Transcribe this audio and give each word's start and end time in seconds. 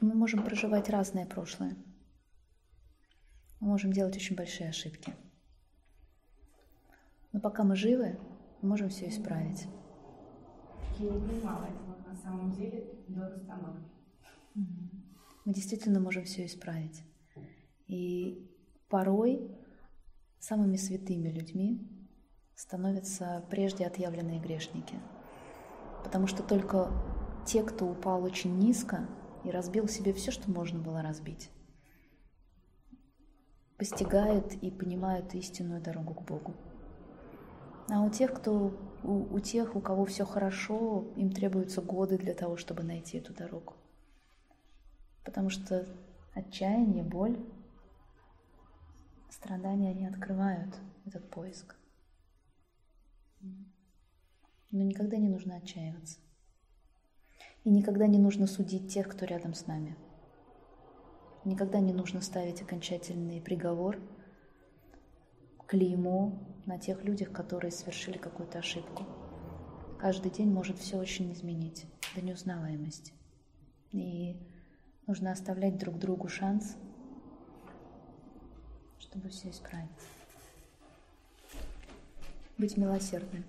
Мы 0.00 0.14
можем 0.14 0.42
проживать 0.42 0.90
разное 0.90 1.24
прошлое. 1.24 1.74
Мы 3.60 3.68
можем 3.68 3.92
делать 3.92 4.14
очень 4.14 4.36
большие 4.36 4.68
ошибки. 4.68 5.14
Но 7.32 7.40
пока 7.40 7.64
мы 7.64 7.76
живы, 7.76 8.18
мы 8.60 8.68
можем 8.68 8.90
все 8.90 9.08
исправить. 9.08 9.66
Я 10.98 11.10
не 11.10 11.20
понимала 11.20 11.64
этого 11.64 11.96
на 12.06 12.14
самом 12.14 12.52
деле 12.52 12.86
до 13.08 13.28
расстановки. 13.28 13.90
Мы 15.46 15.54
действительно 15.54 15.98
можем 15.98 16.24
все 16.24 16.44
исправить. 16.44 17.02
И 17.86 18.50
порой 18.90 19.50
самыми 20.38 20.76
святыми 20.76 21.28
людьми 21.28 21.88
становятся 22.54 23.46
прежде 23.48 23.86
отъявленные 23.86 24.40
грешники. 24.40 24.96
Потому 26.04 26.26
что 26.26 26.42
только 26.42 26.90
те, 27.46 27.62
кто 27.62 27.86
упал 27.86 28.24
очень 28.24 28.58
низко 28.58 29.08
и 29.46 29.50
разбил 29.50 29.86
себе 29.86 30.12
все, 30.12 30.32
что 30.32 30.50
можно 30.50 30.80
было 30.80 31.02
разбить, 31.02 31.50
постигают 33.76 34.54
и 34.54 34.70
понимают 34.72 35.34
истинную 35.34 35.80
дорогу 35.80 36.14
к 36.14 36.22
Богу. 36.22 36.54
А 37.88 38.02
у 38.02 38.10
тех, 38.10 38.34
кто, 38.34 38.76
у, 39.04 39.34
у 39.34 39.38
тех, 39.38 39.76
у 39.76 39.80
кого 39.80 40.04
все 40.04 40.24
хорошо, 40.24 41.06
им 41.14 41.30
требуются 41.30 41.80
годы 41.80 42.18
для 42.18 42.34
того, 42.34 42.56
чтобы 42.56 42.82
найти 42.82 43.18
эту 43.18 43.32
дорогу. 43.32 43.74
Потому 45.24 45.50
что 45.50 45.86
отчаяние, 46.34 47.04
боль, 47.04 47.38
страдания, 49.30 49.90
они 49.90 50.06
открывают 50.06 50.74
этот 51.04 51.30
поиск. 51.30 51.76
Но 54.72 54.82
никогда 54.82 55.16
не 55.16 55.28
нужно 55.28 55.56
отчаиваться. 55.56 56.18
И 57.66 57.68
никогда 57.68 58.06
не 58.06 58.20
нужно 58.20 58.46
судить 58.46 58.94
тех, 58.94 59.08
кто 59.08 59.24
рядом 59.24 59.52
с 59.52 59.66
нами. 59.66 59.96
Никогда 61.44 61.80
не 61.80 61.92
нужно 61.92 62.20
ставить 62.20 62.62
окончательный 62.62 63.40
приговор, 63.40 63.98
клеймо 65.66 66.38
на 66.64 66.78
тех 66.78 67.02
людях, 67.02 67.32
которые 67.32 67.72
совершили 67.72 68.18
какую-то 68.18 68.60
ошибку. 68.60 69.04
Каждый 69.98 70.30
день 70.30 70.48
может 70.48 70.78
все 70.78 70.96
очень 70.96 71.32
изменить 71.32 71.86
до 72.14 72.20
неузнаваемости. 72.20 73.12
И 73.90 74.36
нужно 75.08 75.32
оставлять 75.32 75.76
друг 75.76 75.98
другу 75.98 76.28
шанс, 76.28 76.76
чтобы 79.00 79.28
все 79.30 79.50
исправить. 79.50 79.90
Быть 82.58 82.76
милосердным. 82.76 83.44